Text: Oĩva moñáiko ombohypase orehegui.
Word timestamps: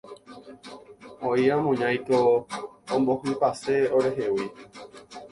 Oĩva 1.27 1.55
moñáiko 1.65 2.17
ombohypase 2.95 3.75
orehegui. 3.97 4.45